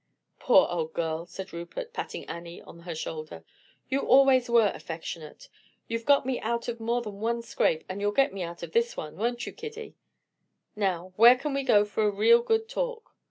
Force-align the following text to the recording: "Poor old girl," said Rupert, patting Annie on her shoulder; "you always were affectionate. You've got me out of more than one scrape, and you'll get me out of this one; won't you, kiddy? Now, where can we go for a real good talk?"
"Poor 0.39 0.65
old 0.67 0.93
girl," 0.93 1.27
said 1.27 1.53
Rupert, 1.53 1.93
patting 1.93 2.25
Annie 2.25 2.59
on 2.59 2.79
her 2.79 2.95
shoulder; 2.95 3.43
"you 3.87 3.99
always 3.99 4.49
were 4.49 4.71
affectionate. 4.73 5.47
You've 5.87 6.05
got 6.07 6.25
me 6.25 6.39
out 6.39 6.67
of 6.67 6.79
more 6.79 7.03
than 7.03 7.19
one 7.19 7.43
scrape, 7.43 7.83
and 7.87 8.01
you'll 8.01 8.11
get 8.11 8.33
me 8.33 8.41
out 8.41 8.63
of 8.63 8.71
this 8.71 8.97
one; 8.97 9.15
won't 9.15 9.45
you, 9.45 9.53
kiddy? 9.53 9.93
Now, 10.75 11.13
where 11.17 11.35
can 11.37 11.53
we 11.53 11.61
go 11.61 11.85
for 11.85 12.01
a 12.01 12.09
real 12.09 12.41
good 12.41 12.67
talk?" 12.67 13.13